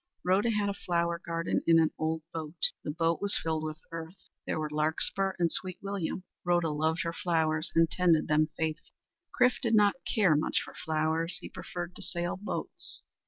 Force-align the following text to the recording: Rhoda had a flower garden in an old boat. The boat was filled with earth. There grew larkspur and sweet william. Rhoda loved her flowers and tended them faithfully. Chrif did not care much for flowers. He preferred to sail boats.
Rhoda 0.23 0.49
had 0.49 0.67
a 0.67 0.73
flower 0.73 1.19
garden 1.23 1.61
in 1.67 1.77
an 1.77 1.91
old 1.99 2.23
boat. 2.33 2.71
The 2.83 2.89
boat 2.89 3.21
was 3.21 3.37
filled 3.37 3.63
with 3.63 3.77
earth. 3.91 4.17
There 4.47 4.55
grew 4.57 4.67
larkspur 4.71 5.33
and 5.37 5.51
sweet 5.51 5.77
william. 5.79 6.23
Rhoda 6.43 6.71
loved 6.71 7.03
her 7.03 7.13
flowers 7.13 7.69
and 7.75 7.87
tended 7.87 8.27
them 8.27 8.49
faithfully. 8.57 8.95
Chrif 9.39 9.61
did 9.61 9.75
not 9.75 9.93
care 10.11 10.35
much 10.35 10.59
for 10.59 10.73
flowers. 10.73 11.37
He 11.39 11.49
preferred 11.49 11.95
to 11.95 12.01
sail 12.01 12.35
boats. 12.35 13.03